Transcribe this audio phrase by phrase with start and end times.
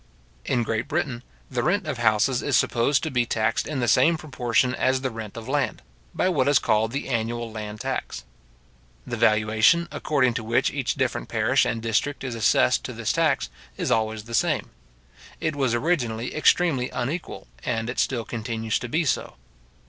[0.45, 1.21] In Great Britain
[1.51, 5.11] the rent of houses is supposed to be taxed in the same proportion as the
[5.11, 5.83] rent of land,
[6.15, 8.23] by what is called the annual land tax.
[9.05, 13.51] The valuation, according to which each different parish and district is assessed to this tax,
[13.77, 14.71] is always the same.
[15.39, 19.35] It was originally extremely unequal, and it still continues to be so.